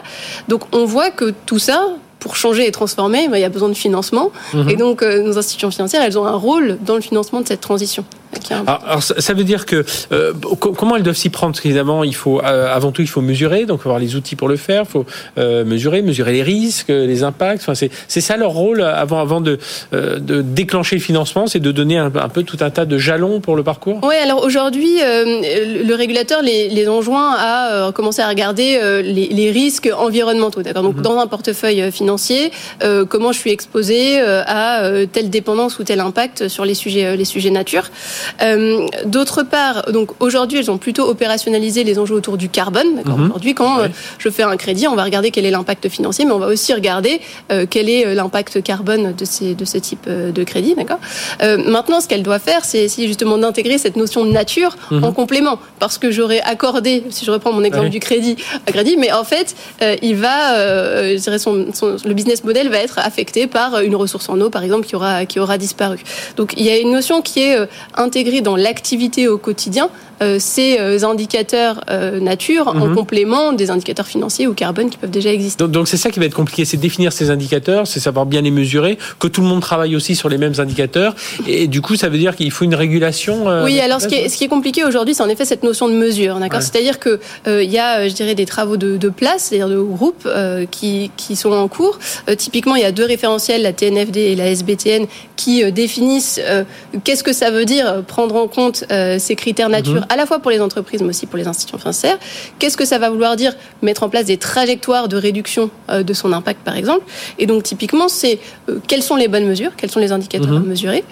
Donc 0.48 0.62
on 0.72 0.84
voit 0.84 1.10
que 1.10 1.32
tout 1.46 1.58
ça, 1.58 1.88
pour 2.18 2.36
changer 2.36 2.66
et 2.66 2.72
transformer, 2.72 3.28
bah, 3.28 3.38
il 3.38 3.42
y 3.42 3.44
a 3.44 3.48
besoin 3.48 3.68
de 3.68 3.74
financement. 3.74 4.32
Mhm. 4.54 4.68
Et 4.68 4.76
donc, 4.76 5.02
euh, 5.02 5.22
nos 5.22 5.38
institutions 5.38 5.70
financières, 5.70 6.02
elles 6.02 6.18
ont 6.18 6.26
un 6.26 6.36
rôle 6.36 6.78
dans 6.84 6.94
le 6.94 7.00
financement 7.00 7.40
de 7.40 7.46
cette 7.46 7.60
transition. 7.60 8.04
Alors, 8.66 9.02
ça 9.02 9.34
veut 9.34 9.44
dire 9.44 9.66
que 9.66 9.84
euh, 10.12 10.32
comment 10.60 10.96
elles 10.96 11.02
doivent 11.02 11.16
s'y 11.16 11.30
prendre? 11.30 11.52
Parce 11.52 11.60
qu'évidemment, 11.60 12.04
il 12.04 12.14
faut 12.14 12.40
euh, 12.40 12.74
avant 12.74 12.92
tout 12.92 13.02
il 13.02 13.08
faut 13.08 13.20
mesurer, 13.20 13.66
donc 13.66 13.80
avoir 13.80 13.98
les 13.98 14.16
outils 14.16 14.36
pour 14.36 14.48
le 14.48 14.56
faire. 14.56 14.84
Il 14.84 14.90
faut 14.90 15.06
mesurer, 15.64 16.02
mesurer 16.02 16.32
les 16.32 16.42
risques, 16.42 16.88
les 16.88 17.22
impacts. 17.22 17.62
Enfin, 17.62 17.74
c'est 17.74 18.20
ça 18.20 18.36
leur 18.36 18.50
rôle 18.50 18.82
avant 18.82 19.20
avant 19.20 19.40
de, 19.40 19.58
de 19.92 20.42
déclencher 20.42 20.96
le 20.96 21.02
financement, 21.02 21.46
c'est 21.46 21.60
de 21.60 21.72
donner 21.72 21.98
un, 21.98 22.10
peu 22.10 22.42
tout 22.42 22.58
un 22.60 22.70
tas 22.70 22.84
de 22.84 22.98
jalons 22.98 23.40
pour 23.40 23.56
le 23.56 23.62
parcours. 23.62 24.00
Oui, 24.02 24.14
alors 24.22 24.42
aujourd'hui, 24.42 24.98
le 25.00 25.94
régulateur 25.94 26.42
les, 26.42 26.68
les 26.68 26.88
enjoint 26.88 27.34
à 27.38 27.90
commencer 27.94 28.22
à 28.22 28.28
regarder 28.28 28.78
les, 29.02 29.28
les, 29.28 29.50
risques 29.50 29.88
environnementaux. 29.96 30.62
D'accord? 30.62 30.82
Donc, 30.82 30.96
mhm. 30.96 31.02
dans 31.02 31.18
un 31.18 31.26
portefeuille 31.26 31.90
financier 31.90 32.52
euh, 32.82 33.04
comment 33.04 33.32
je 33.32 33.38
suis 33.38 33.50
exposé 33.50 34.20
euh, 34.20 34.42
à 34.46 34.84
euh, 34.84 35.06
telle 35.06 35.30
dépendance 35.30 35.78
ou 35.78 35.84
tel 35.84 36.00
impact 36.00 36.48
sur 36.48 36.64
les 36.64 36.74
sujets, 36.74 37.16
les 37.16 37.24
sujets 37.24 37.50
nature. 37.50 37.90
D'autre 39.04 39.42
part, 39.42 39.92
donc 39.92 40.10
aujourd'hui, 40.20 40.58
elles 40.58 40.70
ont 40.70 40.78
plutôt 40.78 41.08
opérationnalisé 41.08 41.84
les 41.84 41.98
enjeux 41.98 42.14
autour 42.14 42.36
du 42.36 42.48
carbone. 42.48 43.02
Mhm. 43.04 43.24
Aujourd'hui, 43.26 43.54
quand 43.54 43.78
je 44.18 44.28
fais 44.28 44.42
un 44.42 44.56
crédit, 44.56 44.86
on 44.88 44.96
va 44.96 45.04
regarder 45.04 45.30
quel 45.30 45.44
est 45.46 45.50
l'impact 45.50 45.88
financier, 45.88 46.24
mais 46.24 46.32
on 46.32 46.38
va 46.38 46.46
aussi 46.46 46.72
regarder 46.72 47.20
quel 47.70 47.88
est 47.88 48.14
l'impact 48.14 48.62
carbone 48.62 49.14
de, 49.14 49.24
ces, 49.24 49.54
de 49.54 49.64
ce 49.64 49.78
type 49.78 50.08
de 50.08 50.44
crédit. 50.44 50.74
D'accord? 50.74 50.98
maintenant, 51.66 52.00
ce 52.00 52.08
qu'elle 52.08 52.22
doit 52.22 52.38
faire, 52.38 52.64
c'est 52.64 52.80
essayer 52.80 53.06
justement 53.06 53.38
d'intégrer 53.38 53.78
cette 53.78 53.96
notion 53.96 54.24
de 54.24 54.30
nature 54.30 54.76
mhm. 54.90 55.04
en 55.04 55.12
complément, 55.12 55.58
parce 55.78 55.98
que 55.98 56.10
j'aurais 56.10 56.40
accordé, 56.40 57.04
si 57.10 57.24
je 57.24 57.30
reprends 57.30 57.52
mon 57.52 57.64
exemple 57.64 57.88
du 57.88 58.00
crédit, 58.00 58.36
à 58.66 58.72
crédit, 58.72 58.96
mais 58.96 59.12
en 59.12 59.24
fait, 59.24 59.54
il 60.02 60.16
va, 60.16 60.54
je 60.56 61.20
dirais 61.20 61.38
son, 61.38 61.66
son, 61.74 61.96
le 62.04 62.14
business 62.14 62.44
model 62.44 62.68
va 62.68 62.78
être 62.78 62.98
affecté 62.98 63.46
par 63.46 63.80
une 63.80 63.96
ressource 63.96 64.28
en 64.28 64.40
eau, 64.40 64.50
par 64.50 64.62
exemple, 64.62 64.86
qui 64.86 64.96
aura, 64.96 65.26
qui 65.26 65.38
aura 65.38 65.58
disparu. 65.58 65.98
Donc 66.36 66.54
il 66.56 66.64
y 66.64 66.70
a 66.70 66.78
une 66.78 66.92
notion 66.92 67.22
qui 67.22 67.40
est 67.40 67.58
intégrée 68.08 68.40
dans 68.40 68.56
l'activité 68.56 69.28
au 69.28 69.36
quotidien, 69.36 69.90
ces 70.38 70.78
euh, 70.80 71.04
indicateurs 71.04 71.84
nature 72.20 72.68
en 72.68 72.88
mhm. 72.88 72.94
complément 72.94 73.52
des 73.52 73.70
indicateurs 73.70 74.06
financiers 74.06 74.46
ou 74.46 74.54
carbone 74.54 74.90
qui 74.90 74.98
peuvent 74.98 75.10
déjà 75.10 75.32
exister. 75.32 75.66
Donc 75.66 75.88
c'est 75.88 75.96
ça 75.96 76.10
qui 76.10 76.18
va 76.18 76.26
être 76.26 76.34
compliqué, 76.34 76.64
c'est 76.64 76.76
définir 76.76 77.12
ces 77.12 77.30
indicateurs, 77.30 77.86
c'est 77.86 78.00
savoir 78.00 78.26
bien 78.26 78.40
les 78.40 78.50
mesurer, 78.50 78.98
que 79.18 79.28
tout 79.28 79.40
le 79.40 79.46
monde 79.46 79.60
travaille 79.60 79.96
aussi 79.96 80.16
sur 80.16 80.28
les 80.28 80.38
mêmes 80.38 80.54
indicateurs. 80.58 81.14
Et 81.46 81.66
du 81.66 81.80
coup, 81.80 81.96
ça 81.96 82.08
veut 82.08 82.18
dire 82.18 82.36
qu'il 82.36 82.50
faut 82.50 82.64
une 82.64 82.74
régulation. 82.74 83.46
oui, 83.64 83.80
alors 83.80 84.00
ce 84.00 84.08
qui, 84.08 84.16
est, 84.16 84.28
ce 84.28 84.36
qui 84.36 84.44
est 84.44 84.48
compliqué 84.48 84.84
aujourd'hui, 84.84 85.14
c'est 85.14 85.22
en 85.22 85.28
effet 85.28 85.44
cette 85.44 85.62
notion 85.62 85.88
de 85.88 85.94
mesure, 85.94 86.36
d'accord. 86.36 86.62
C'est-à-dire 86.62 86.98
que 86.98 87.20
il 87.46 87.70
y 87.70 87.78
a, 87.78 88.08
je 88.08 88.14
dirais, 88.14 88.34
des 88.34 88.46
travaux 88.46 88.76
de, 88.76 88.96
de 88.96 89.08
place, 89.08 89.44
c'est-à-dire 89.44 89.68
de 89.68 89.80
groupes 89.80 90.28
qui, 90.70 91.10
qui 91.16 91.36
sont 91.36 91.52
en 91.52 91.68
cours 91.68 91.98
euh, 92.28 92.34
typiquement, 92.34 92.76
il 92.76 92.82
y 92.82 92.86
a 92.86 92.92
deux 92.92 93.04
référentiels, 93.04 93.62
la 93.62 93.72
TNFD 93.72 94.18
et 94.18 94.36
la 94.36 94.50
SBTN, 94.50 95.06
qui 95.36 95.62
euh, 95.62 95.70
définissent 95.70 96.40
euh, 96.42 96.64
qu'est-ce 97.04 97.24
que 97.24 97.32
ça 97.32 97.50
veut 97.50 97.64
dire 97.64 98.02
prendre 98.06 98.36
en 98.36 98.48
compte 98.48 98.84
ces 99.18 99.36
critères 99.36 99.68
nature, 99.68 99.94
mhm. 99.94 100.06
À 100.08 100.16
la 100.16 100.26
fois 100.26 100.38
pour 100.38 100.50
les 100.50 100.60
entreprises, 100.60 101.02
mais 101.02 101.08
aussi 101.08 101.26
pour 101.26 101.38
les 101.38 101.46
institutions 101.46 101.78
financières. 101.78 102.18
Qu'est-ce 102.58 102.76
que 102.76 102.84
ça 102.84 102.98
va 102.98 103.10
vouloir 103.10 103.36
dire 103.36 103.54
mettre 103.82 104.02
en 104.02 104.08
place 104.08 104.26
des 104.26 104.36
trajectoires 104.36 105.08
de 105.08 105.16
réduction 105.16 105.70
de 105.88 106.12
son 106.12 106.32
impact, 106.32 106.60
par 106.64 106.76
exemple? 106.76 107.04
Et 107.38 107.46
donc, 107.46 107.62
typiquement, 107.62 108.08
c'est 108.08 108.38
quelles 108.86 109.02
sont 109.02 109.16
les 109.16 109.28
bonnes 109.28 109.46
mesures, 109.46 109.72
quels 109.76 109.90
sont 109.90 110.00
les 110.00 110.12
indicateurs 110.12 110.56
à 110.56 110.60
mhm. 110.60 110.66
mesurer. 110.66 111.04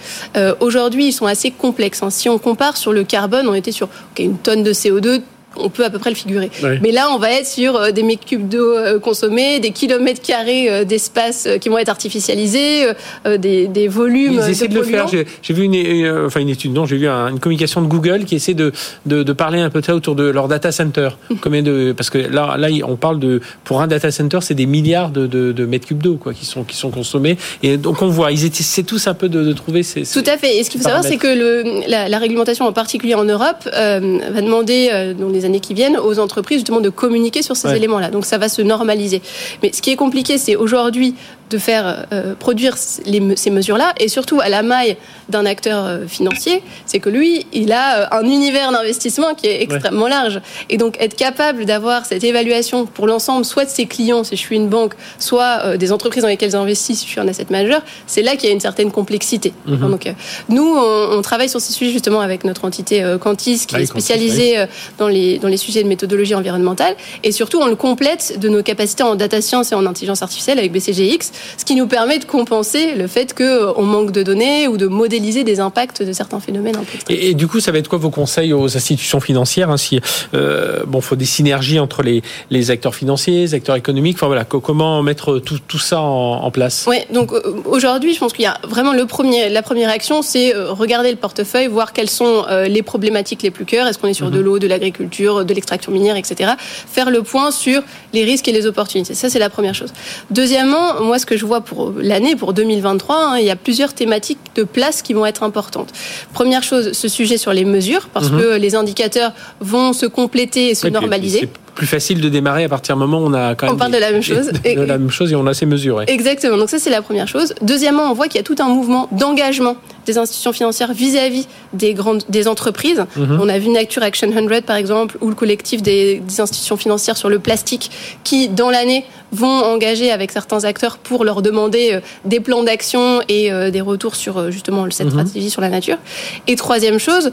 Aujourd'hui, 0.60 1.08
ils 1.08 1.12
sont 1.12 1.26
assez 1.26 1.50
complexes. 1.50 2.02
Hein. 2.02 2.10
Si 2.10 2.28
on 2.28 2.38
compare 2.38 2.76
sur 2.76 2.92
le 2.92 3.04
carbone, 3.04 3.48
on 3.48 3.54
était 3.54 3.72
sur 3.72 3.88
une 4.18 4.38
tonne 4.38 4.62
de 4.62 4.72
CO2 4.72 5.22
on 5.58 5.68
peut 5.68 5.84
à 5.84 5.90
peu 5.90 5.98
près 5.98 6.10
le 6.10 6.16
figurer. 6.16 6.50
Mais 6.82 6.92
là, 6.92 7.08
on 7.12 7.18
va 7.18 7.32
être 7.32 7.46
sur 7.46 7.92
des 7.92 8.02
mètres 8.02 8.24
cubes 8.24 8.48
d'eau 8.48 8.74
consommés, 9.00 9.60
des 9.60 9.70
kilomètres 9.70 10.22
carrés 10.22 10.84
d'espace 10.84 11.48
qui 11.60 11.68
vont 11.68 11.78
être 11.78 11.88
artificialisés, 11.88 12.86
des, 13.24 13.66
des 13.66 13.88
volumes. 13.88 14.40
Ils 14.44 14.50
essaient 14.50 14.68
de, 14.68 14.74
le 14.74 14.82
faire. 14.82 15.06
J'ai 15.08 15.54
vu 15.54 15.64
une, 15.64 16.26
enfin 16.26 16.40
une 16.40 16.48
étude, 16.48 16.72
non, 16.72 16.86
j'ai 16.86 16.96
vu 16.96 17.08
une 17.08 17.40
communication 17.40 17.82
de 17.82 17.86
Google 17.86 18.24
qui 18.24 18.34
essaie 18.34 18.54
de, 18.54 18.72
de, 19.06 19.22
de, 19.22 19.32
parler 19.32 19.60
un 19.60 19.70
peu 19.70 19.80
de 19.80 19.86
ça 19.86 19.94
autour 19.94 20.14
de 20.14 20.24
leur 20.24 20.48
data 20.48 20.72
center. 20.72 21.10
Combien 21.40 21.62
de, 21.62 21.92
parce 21.96 22.10
que 22.10 22.18
là, 22.18 22.56
là, 22.56 22.68
on 22.86 22.96
parle 22.96 23.18
de, 23.18 23.40
pour 23.64 23.80
un 23.80 23.86
data 23.86 24.10
center, 24.10 24.38
c'est 24.42 24.54
des 24.54 24.66
milliards 24.66 25.10
de, 25.10 25.26
de, 25.26 25.66
mètres 25.66 25.86
cubes 25.86 26.02
d'eau 26.02 26.16
quoi, 26.16 26.32
qui 26.32 26.44
sont, 26.44 26.64
qui 26.64 26.76
sont 26.76 26.90
consommés. 26.90 27.36
Et 27.62 27.76
donc 27.76 28.02
on 28.02 28.08
voit, 28.08 28.32
ils 28.32 28.44
essaient 28.44 28.82
tous 28.82 29.06
un 29.06 29.14
peu 29.14 29.28
de, 29.28 29.42
de 29.42 29.52
trouver 29.52 29.82
ces, 29.82 30.02
Tout 30.02 30.28
à 30.28 30.36
fait. 30.36 30.58
Et 30.58 30.64
ce 30.64 30.70
qu'il 30.70 30.80
faut 30.80 30.86
savoir, 30.86 31.04
c'est 31.04 31.16
que 31.16 31.26
le, 31.26 31.88
la, 31.88 32.08
la, 32.08 32.18
réglementation, 32.18 32.66
en 32.66 32.72
particulier 32.72 33.14
en 33.14 33.24
Europe, 33.24 33.68
euh, 33.72 34.18
va 34.30 34.40
demander 34.40 34.90
euh, 34.92 35.14
dans 35.14 35.28
les 35.28 35.44
années 35.46 35.60
qui 35.60 35.74
viennent 35.74 35.96
aux 35.96 36.18
entreprises 36.18 36.58
justement 36.58 36.80
de 36.80 36.90
communiquer 36.90 37.42
sur 37.42 37.56
ces 37.56 37.74
éléments-là. 37.74 38.10
Donc 38.10 38.26
ça 38.26 38.38
va 38.38 38.48
se 38.48 38.62
normaliser. 38.62 39.22
Mais 39.62 39.72
ce 39.72 39.80
qui 39.80 39.90
est 39.90 39.96
compliqué, 39.96 40.36
c'est 40.38 40.56
aujourd'hui 40.56 41.14
de 41.50 41.58
faire 41.58 42.06
euh, 42.12 42.34
produire 42.34 42.76
les, 43.04 43.36
ces 43.36 43.50
mesures-là, 43.50 43.92
et 44.00 44.08
surtout 44.08 44.40
à 44.40 44.48
la 44.48 44.62
maille 44.62 44.96
d'un 45.28 45.46
acteur 45.46 45.84
euh, 45.84 46.06
financier, 46.06 46.62
c'est 46.86 46.98
que 46.98 47.08
lui, 47.08 47.46
il 47.52 47.72
a 47.72 48.00
euh, 48.00 48.06
un 48.10 48.24
univers 48.24 48.72
d'investissement 48.72 49.34
qui 49.34 49.46
est 49.46 49.62
extrêmement 49.62 50.08
large. 50.08 50.40
Et 50.70 50.76
donc 50.76 50.96
être 51.00 51.14
capable 51.14 51.64
d'avoir 51.64 52.04
cette 52.04 52.24
évaluation 52.24 52.86
pour 52.86 53.06
l'ensemble, 53.06 53.44
soit 53.44 53.64
de 53.64 53.70
ses 53.70 53.86
clients, 53.86 54.24
si 54.24 54.36
je 54.36 54.40
suis 54.40 54.56
une 54.56 54.68
banque, 54.68 54.94
soit 55.18 55.76
des 55.76 55.92
entreprises 55.92 56.22
dans 56.22 56.28
lesquelles 56.28 56.50
j'investis, 56.50 56.98
si 56.98 57.06
je 57.06 57.10
suis 57.10 57.20
un 57.20 57.28
asset 57.28 57.46
manager, 57.50 57.82
c'est 58.06 58.22
là 58.22 58.36
qu'il 58.36 58.48
y 58.48 58.52
a 58.52 58.54
une 58.54 58.60
certaine 58.60 58.90
complexité. 58.90 59.52
Mhm. 59.66 59.90
Donc 59.90 60.12
nous, 60.48 60.74
on, 60.76 61.18
on, 61.18 61.22
travaille 61.22 61.48
sur 61.48 61.60
ces 61.60 61.72
sujets 61.72 61.92
justement 61.92 62.20
avec 62.20 62.44
notre 62.44 62.64
entité 62.64 63.04
Quantis, 63.20 63.66
qui 63.66 63.76
est 63.76 63.86
spécialisée 63.86 64.66
dans, 64.98 65.08
les, 65.08 65.35
dans 65.38 65.48
les 65.48 65.56
sujets 65.56 65.82
de 65.82 65.88
méthodologie 65.88 66.34
environnementale, 66.34 66.96
et 67.22 67.32
surtout 67.32 67.58
on 67.60 67.66
le 67.66 67.76
complète 67.76 68.38
de 68.40 68.48
nos 68.48 68.62
capacités 68.62 69.02
en 69.02 69.14
data 69.14 69.40
science 69.40 69.72
et 69.72 69.74
en 69.74 69.86
intelligence 69.86 70.22
artificielle 70.22 70.58
avec 70.58 70.72
BCGX, 70.72 71.32
ce 71.56 71.64
qui 71.64 71.74
nous 71.74 71.86
permet 71.86 72.18
de 72.18 72.24
compenser 72.24 72.94
le 72.94 73.06
fait 73.06 73.34
qu'on 73.34 73.44
euh, 73.44 73.82
manque 73.82 74.12
de 74.12 74.22
données 74.22 74.68
ou 74.68 74.76
de 74.76 74.86
modéliser 74.86 75.44
des 75.44 75.60
impacts 75.60 76.02
de 76.02 76.12
certains 76.12 76.40
phénomènes. 76.40 76.76
Et, 77.08 77.30
et, 77.30 77.34
du 77.34 77.46
coup, 77.46 77.60
ça 77.60 77.72
va 77.72 77.78
être 77.78 77.88
quoi 77.88 77.98
vos 77.98 78.10
conseils 78.10 78.52
aux 78.52 78.76
institutions 78.76 79.20
financières 79.20 79.70
hein, 79.70 79.76
Si 79.76 80.00
euh, 80.34 80.84
bon, 80.86 81.00
faut 81.00 81.16
des 81.16 81.24
synergies 81.24 81.78
entre 81.78 82.02
les, 82.02 82.22
les 82.50 82.70
acteurs 82.70 82.94
financiers, 82.94 83.40
les 83.40 83.54
acteurs 83.54 83.76
économiques. 83.76 84.16
Enfin 84.16 84.26
voilà, 84.26 84.44
comment 84.44 85.02
mettre 85.02 85.38
tout, 85.38 85.58
tout 85.66 85.78
ça 85.78 86.00
en, 86.00 86.44
en 86.44 86.50
place? 86.50 86.84
Oui, 86.86 86.98
donc 87.12 87.32
euh, 87.32 87.40
aujourd'hui, 87.64 88.14
je 88.14 88.18
pense 88.18 88.32
qu'il 88.32 88.44
y 88.44 88.48
a 88.48 88.58
vraiment 88.64 88.92
le 88.92 89.06
premier, 89.06 89.48
la 89.48 89.62
première 89.62 89.90
action, 89.90 90.22
c'est 90.22 90.54
regarder 90.54 91.10
le 91.10 91.16
portefeuille, 91.16 91.66
voir 91.66 91.92
quelles 91.92 92.10
sont 92.10 92.44
les 92.68 92.82
problématiques 92.82 93.42
les 93.42 93.50
plus 93.50 93.64
cœurs. 93.64 93.86
Est-ce 93.86 93.98
qu'on 93.98 94.08
est 94.08 94.14
sur 94.14 94.30
de 94.30 94.38
mhm. 94.38 94.44
l'eau, 94.44 94.58
de 94.58 94.66
l'agriculture, 94.66 95.15
de 95.22 95.54
l'extraction 95.54 95.92
minière, 95.92 96.16
etc. 96.16 96.52
Faire 96.90 97.10
le 97.10 97.22
point 97.22 97.50
sur 97.50 97.82
les 98.12 98.24
risques 98.24 98.48
et 98.48 98.52
les 98.52 98.66
opportunités. 98.66 99.14
Ça, 99.14 99.30
c'est 99.30 99.38
la 99.38 99.50
première 99.50 99.74
chose. 99.74 99.92
Deuxièmement, 100.30 101.00
moi, 101.02 101.18
ce 101.18 101.26
que 101.26 101.36
je 101.36 101.44
vois 101.44 101.60
pour 101.60 101.92
l'année, 101.98 102.36
pour 102.36 102.52
2023, 102.52 103.16
hein, 103.16 103.38
il 103.38 103.44
y 103.44 103.50
a 103.50 103.56
plusieurs 103.56 103.94
thématiques 103.94 104.38
de 104.54 104.64
place 104.64 105.02
qui 105.02 105.12
vont 105.12 105.26
être 105.26 105.42
importantes. 105.42 105.92
Première 106.32 106.62
chose, 106.62 106.92
ce 106.92 107.08
sujet 107.08 107.38
sur 107.38 107.52
les 107.52 107.64
mesures, 107.64 108.08
parce 108.12 108.30
mhm. 108.30 108.40
que 108.40 108.56
les 108.56 108.74
indicateurs 108.74 109.32
vont 109.60 109.92
se 109.92 110.06
compléter 110.06 110.70
et 110.70 110.74
se 110.74 110.86
normaliser 110.88 111.48
plus 111.76 111.86
facile 111.86 112.20
de 112.20 112.28
démarrer 112.28 112.64
à 112.64 112.68
partir 112.68 112.96
du 112.96 113.00
moment 113.00 113.18
où 113.18 113.26
on 113.26 113.34
a 113.34 113.54
quand 113.54 113.66
même. 113.66 113.76
On 113.76 113.78
parle 113.78 113.92
de 113.92 113.98
la 113.98 114.10
même 114.10 114.22
chose. 114.22 114.48
De, 114.48 114.80
la 114.80 114.98
même 114.98 115.10
chose 115.10 115.30
et 115.30 115.36
on 115.36 115.46
a 115.46 115.54
ces 115.54 115.66
mesures. 115.66 116.02
Exactement. 116.08 116.56
Donc 116.56 116.70
ça, 116.70 116.80
c'est 116.80 116.90
la 116.90 117.02
première 117.02 117.28
chose. 117.28 117.54
Deuxièmement, 117.62 118.10
on 118.10 118.14
voit 118.14 118.26
qu'il 118.26 118.36
y 118.36 118.40
a 118.40 118.42
tout 118.42 118.56
un 118.58 118.68
mouvement 118.68 119.08
d'engagement 119.12 119.76
des 120.06 120.18
institutions 120.18 120.52
financières 120.52 120.92
vis-à-vis 120.92 121.46
des 121.72 121.94
grandes 121.94 122.24
des 122.28 122.48
entreprises. 122.48 123.04
Mhm. 123.16 123.38
On 123.40 123.48
a 123.48 123.58
vu 123.58 123.68
Nature 123.68 124.02
Action 124.02 124.32
100 124.32 124.62
par 124.64 124.76
exemple, 124.76 125.18
ou 125.20 125.28
le 125.28 125.34
collectif 125.34 125.82
des, 125.82 126.20
des 126.20 126.40
institutions 126.40 126.76
financières 126.76 127.16
sur 127.16 127.28
le 127.28 127.38
plastique, 127.38 127.90
qui 128.24 128.48
dans 128.48 128.70
l'année 128.70 129.04
vont 129.32 129.46
engager 129.46 130.10
avec 130.10 130.32
certains 130.32 130.64
acteurs 130.64 130.98
pour 130.98 131.24
leur 131.24 131.42
demander 131.42 131.94
euh, 131.94 132.00
des 132.24 132.40
plans 132.40 132.62
d'action 132.62 133.20
et 133.28 133.52
euh, 133.52 133.70
des 133.70 133.80
retours 133.80 134.16
sur 134.16 134.38
euh, 134.38 134.50
justement 134.50 134.88
cette 134.90 135.06
mhm. 135.06 135.12
stratégie 135.12 135.50
sur 135.50 135.60
la 135.60 135.68
nature. 135.68 135.98
Et 136.46 136.56
troisième 136.56 136.98
chose, 136.98 137.30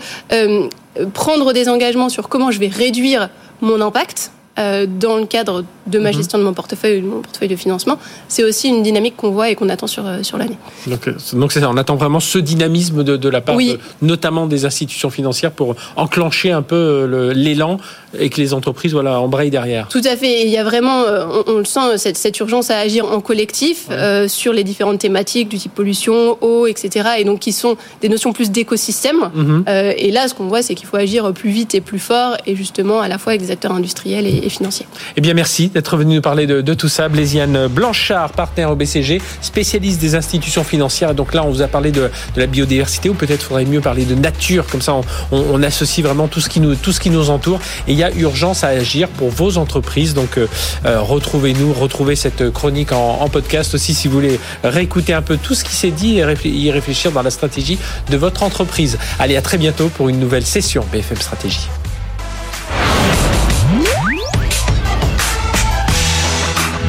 prendre 1.13 1.53
des 1.53 1.69
engagements 1.69 2.09
sur 2.09 2.29
comment 2.29 2.51
je 2.51 2.59
vais 2.59 2.67
réduire 2.67 3.29
mon 3.63 3.81
impact 3.81 4.31
euh, 4.59 4.85
dans 4.85 5.17
le 5.17 5.25
cadre 5.25 5.65
de 5.87 5.97
ma 5.97 6.11
mhm. 6.11 6.17
gestion 6.17 6.37
de 6.37 6.43
mon 6.43 6.53
portefeuille, 6.53 7.01
de 7.01 7.07
mon 7.07 7.21
portefeuille 7.21 7.47
de 7.47 7.55
financement, 7.55 7.97
c'est 8.27 8.43
aussi 8.43 8.69
une 8.69 8.83
dynamique 8.83 9.15
qu'on 9.17 9.31
voit 9.31 9.49
et 9.49 9.55
qu'on 9.55 9.67
attend 9.67 9.87
sur, 9.87 10.05
euh, 10.05 10.21
sur 10.21 10.37
l'année. 10.37 10.59
Donc, 10.85 11.07
euh, 11.07 11.15
donc 11.33 11.51
c'est 11.51 11.59
ça, 11.59 11.71
on 11.71 11.77
attend 11.77 11.95
vraiment 11.95 12.19
ce 12.19 12.37
dynamisme 12.37 13.03
de, 13.03 13.17
de 13.17 13.29
la 13.29 13.41
part 13.41 13.57
notamment 14.03 14.45
des 14.45 14.65
institutions 14.65 15.09
financières 15.09 15.51
pour 15.51 15.75
enclencher 15.95 16.51
un 16.51 16.61
peu 16.61 17.31
l'élan 17.33 17.79
et 18.19 18.29
que 18.29 18.39
les 18.39 18.53
entreprises 18.53 18.93
voilà, 18.93 19.19
embrayent 19.19 19.49
derrière. 19.49 19.87
Tout 19.87 20.01
à 20.05 20.15
fait, 20.15 20.43
il 20.43 20.49
y 20.49 20.57
a 20.57 20.63
vraiment, 20.63 21.03
on, 21.47 21.57
le 21.57 21.65
sent, 21.65 21.97
cette, 21.97 22.17
cette, 22.17 22.39
urgence 22.39 22.69
à 22.69 22.77
agir 22.77 23.05
en 23.05 23.21
collectif 23.21 23.87
sur 24.27 24.53
les 24.53 24.63
différentes 24.63 24.99
thématiques 24.99 25.49
du 25.49 25.57
type 25.57 25.73
pollution, 25.73 26.37
eau, 26.41 26.67
etc. 26.67 27.09
Et 27.19 27.23
donc 27.23 27.39
qui 27.39 27.51
sont 27.51 27.77
des 28.01 28.09
notions 28.09 28.33
plus 28.33 28.51
d'écosystème. 28.51 29.29
Mhm. 29.33 29.65
et 29.97 30.11
là, 30.11 30.27
ce 30.27 30.33
qu'on 30.33 30.47
voit, 30.47 30.61
c'est 30.61 30.75
qu'il 30.75 30.87
faut 30.87 30.97
agir 30.97 31.31
plus 31.33 31.49
vite 31.49 31.75
et 31.75 31.81
plus 31.81 31.99
fort 31.99 32.37
et 32.45 32.55
justement 32.55 33.01
à 33.01 33.07
la 33.07 33.17
fois 33.17 33.31
avec 33.31 33.41
des 33.41 33.51
acteurs 33.51 33.71
industriels 33.71 34.27
et 34.27 34.49
financiers. 34.49 34.85
Eh 35.15 35.21
bien, 35.21 35.33
merci 35.33 35.69
d'être 35.69 35.97
venu 35.97 36.15
nous 36.15 36.21
parler 36.21 36.47
de, 36.47 36.73
tout 36.73 36.87
ça. 36.87 37.09
Blaisiane 37.09 37.67
Blanchard, 37.67 38.31
partenaire 38.31 38.71
au 38.71 38.75
BCG, 38.75 39.21
spécialiste 39.41 40.01
des 40.01 40.15
institutions 40.15 40.63
financières. 40.63 41.11
Et 41.11 41.13
donc 41.13 41.33
là, 41.33 41.43
on 41.45 41.49
vous 41.49 41.61
a 41.61 41.67
parlé 41.67 41.91
de, 41.91 42.09
la 42.35 42.47
biodiversité, 42.47 43.09
ou 43.09 43.13
peut-être 43.13 43.43
faudrait 43.43 43.65
mieux 43.65 43.81
parler 43.81 44.05
de 44.05 44.15
nature. 44.15 44.65
Comme 44.67 44.81
ça, 44.81 44.95
on, 45.31 45.63
associe 45.63 46.05
vraiment 46.05 46.27
tout 46.27 46.41
ce, 46.41 46.49
qui 46.49 46.59
nous, 46.59 46.75
tout 46.75 46.91
ce 46.91 46.99
qui 46.99 47.09
nous 47.09 47.29
entoure. 47.29 47.59
Et 47.87 47.93
il 47.93 47.97
y 47.97 48.02
a 48.02 48.02
urgence 48.11 48.63
à 48.63 48.67
agir 48.67 49.07
pour 49.09 49.29
vos 49.29 49.57
entreprises. 49.57 50.13
Donc, 50.13 50.37
euh, 50.37 50.47
euh, 50.85 51.01
retrouvez-nous, 51.01 51.73
retrouvez 51.73 52.15
cette 52.15 52.51
chronique 52.51 52.91
en, 52.91 53.21
en, 53.21 53.29
podcast 53.29 53.73
aussi 53.73 53.93
si 53.93 54.07
vous 54.07 54.15
voulez 54.15 54.39
réécouter 54.63 55.13
un 55.13 55.21
peu 55.21 55.37
tout 55.37 55.55
ce 55.55 55.63
qui 55.63 55.75
s'est 55.75 55.91
dit 55.91 56.19
et 56.19 56.47
y 56.47 56.71
réfléchir 56.71 57.11
dans 57.11 57.21
la 57.21 57.31
stratégie 57.31 57.77
de 58.09 58.17
votre 58.17 58.43
entreprise. 58.43 58.97
Allez, 59.19 59.35
à 59.35 59.41
très 59.41 59.57
bientôt 59.57 59.89
pour 59.89 60.09
une 60.09 60.19
nouvelle 60.19 60.45
session 60.45 60.85
BFM 60.91 61.17
Stratégie. 61.17 61.67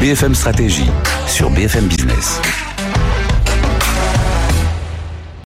BFM 0.01 0.35
Stratégie 0.35 0.91
sur 1.27 1.51
BFM 1.51 1.87
Business. 1.87 2.41